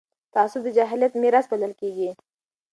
[0.35, 2.09] تعصب د جاهلیت میراث بلل کېږي